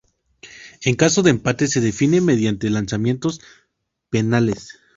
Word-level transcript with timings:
En 0.81 0.95
caso 0.95 1.21
de 1.21 1.29
empate 1.29 1.67
se 1.67 1.79
define 1.79 2.21
mediante 2.21 2.71
lanzamientos 2.71 3.39
penales. 4.09 4.79